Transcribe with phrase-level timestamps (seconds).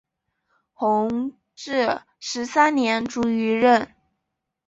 [0.73, 3.93] 弘治十三年卒于任。